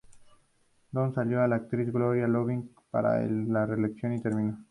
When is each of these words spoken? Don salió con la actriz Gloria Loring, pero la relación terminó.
Don 0.91 1.13
salió 1.13 1.37
con 1.37 1.49
la 1.51 1.57
actriz 1.57 1.91
Gloria 1.93 2.27
Loring, 2.27 2.67
pero 2.91 3.09
la 3.21 3.67
relación 3.67 4.19
terminó. 4.19 4.59